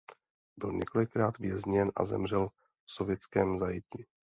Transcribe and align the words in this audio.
Byl 0.57 0.71
několikrát 0.73 1.37
vězněn 1.37 1.91
a 1.95 2.05
zemřel 2.05 2.49
v 2.85 2.91
sovětském 2.91 3.57
zajetí. 3.57 4.05